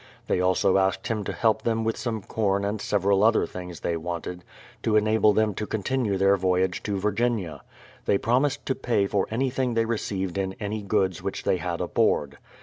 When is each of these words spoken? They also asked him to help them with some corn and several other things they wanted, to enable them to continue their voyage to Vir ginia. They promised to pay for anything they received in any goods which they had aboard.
They 0.25 0.41
also 0.41 0.79
asked 0.79 1.09
him 1.09 1.23
to 1.25 1.31
help 1.31 1.61
them 1.61 1.83
with 1.83 1.95
some 1.95 2.23
corn 2.23 2.65
and 2.65 2.81
several 2.81 3.23
other 3.23 3.45
things 3.45 3.81
they 3.81 3.95
wanted, 3.95 4.43
to 4.81 4.95
enable 4.95 5.31
them 5.31 5.53
to 5.53 5.67
continue 5.67 6.17
their 6.17 6.37
voyage 6.37 6.81
to 6.85 6.97
Vir 6.97 7.11
ginia. 7.13 7.59
They 8.05 8.17
promised 8.17 8.65
to 8.65 8.73
pay 8.73 9.05
for 9.05 9.27
anything 9.29 9.75
they 9.75 9.85
received 9.85 10.39
in 10.39 10.53
any 10.59 10.81
goods 10.81 11.21
which 11.21 11.43
they 11.43 11.57
had 11.57 11.81
aboard. 11.81 12.39